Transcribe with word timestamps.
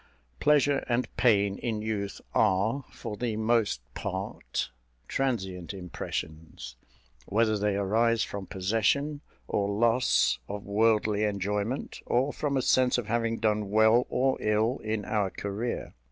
Pleasure 0.39 0.83
and 0.89 1.15
pain, 1.15 1.59
in 1.59 1.83
youth, 1.83 2.21
are, 2.33 2.83
for 2.89 3.15
the 3.15 3.35
most 3.35 3.81
part, 3.93 4.71
transient 5.07 5.75
impressions, 5.75 6.75
whether 7.27 7.55
they 7.55 7.75
arise 7.75 8.23
from 8.23 8.47
possession 8.47 9.21
or 9.47 9.69
loss 9.69 10.39
of 10.47 10.65
worldly 10.65 11.23
enjoyment, 11.23 11.99
or 12.07 12.33
from 12.33 12.57
a 12.57 12.63
sense 12.63 12.97
of 12.97 13.05
having 13.05 13.37
done 13.37 13.69
well 13.69 14.07
or 14.09 14.37
ill 14.41 14.79
in 14.79 15.05
our 15.05 15.29
career. 15.29 15.93